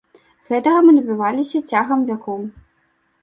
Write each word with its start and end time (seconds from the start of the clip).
Гэтага 0.51 0.79
мы 0.85 0.91
дабіваліся 0.95 1.57
цягам 1.69 1.99
вякоў. 2.09 2.41